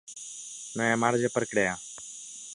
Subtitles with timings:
[0.79, 1.79] No hi ha marge per a crear.